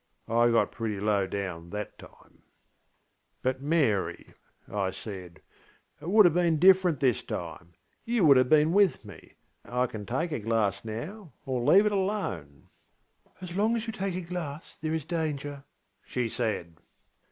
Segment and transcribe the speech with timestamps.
[0.27, 2.41] I got pretty low down that time.)
[3.45, 4.33] ŌĆśBut, Mary,
[4.67, 5.41] ŌĆÖ I said,
[6.01, 7.75] ŌĆśit would have been different this time.
[8.03, 9.35] You would have been with me.
[9.63, 12.69] I can take a glass now or leave it alone.
[13.43, 15.65] ŌĆÖ ŌĆśAs long as you take a glass there is danger,
[15.99, 16.77] ŌĆÖ she said.